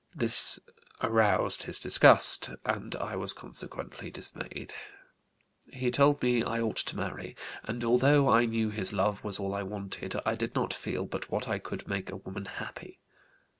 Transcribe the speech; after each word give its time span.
This 0.15 0.59
aroused 1.03 1.61
his 1.61 1.77
disgust 1.77 2.49
and 2.65 2.95
I 2.95 3.15
was 3.15 3.33
consequently 3.33 4.09
dismayed. 4.09 4.73
He 5.71 5.91
told 5.91 6.23
me 6.23 6.41
I 6.41 6.59
ought 6.59 6.77
to 6.77 6.97
marry 6.97 7.35
and, 7.65 7.83
although 7.83 8.27
I 8.27 8.45
knew 8.45 8.71
his 8.71 8.93
love 8.93 9.23
was 9.23 9.39
all 9.39 9.53
I 9.53 9.61
wanted, 9.61 10.15
I 10.25 10.33
did 10.33 10.55
not 10.55 10.73
feel 10.73 11.05
but 11.05 11.29
what 11.29 11.47
I 11.47 11.59
could 11.59 11.87
make 11.87 12.09
a 12.09 12.15
woman 12.17 12.45
happy. 12.45 12.99